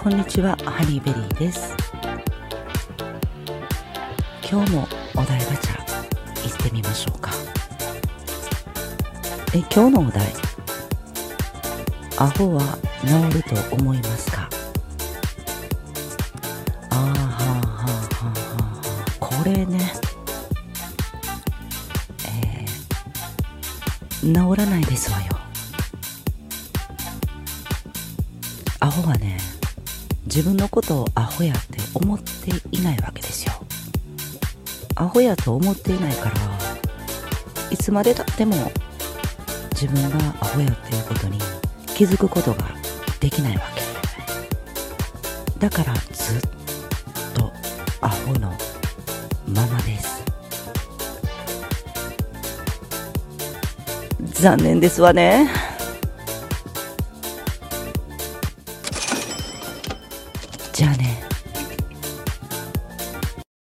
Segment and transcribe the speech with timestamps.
[0.00, 1.74] こんにちはハニーベリーです。
[4.48, 4.86] 今日も
[5.16, 5.76] お題ガチャ
[6.46, 7.32] 行ってみましょうか。
[9.52, 10.32] え今日のお題
[12.16, 14.48] アホは治ると思いますか？
[16.90, 18.70] あーはあはあはあは
[19.20, 19.80] あこれね。
[22.24, 22.64] え、
[24.22, 25.24] 治らないですわよ。
[28.78, 29.38] アホはね
[30.28, 33.52] 自分のことをアホやって思っていないわけですよ。
[34.94, 36.34] アホやと思っていないから
[37.70, 38.54] いつまでたっても
[39.72, 41.38] 自分がアホやっていうことに
[41.94, 42.66] 気づくことが
[43.20, 43.80] できないわけ。
[45.58, 46.40] だからずっ
[47.34, 47.50] と
[48.02, 48.52] アホの
[49.46, 50.22] ままです。
[54.42, 55.67] 残念ですわね。
[60.78, 61.27] じゃあね。